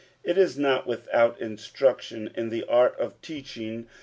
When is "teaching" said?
3.21-3.85